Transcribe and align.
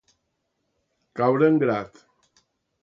Caure 1.21 1.51
en 1.53 1.61
grat. 1.67 2.05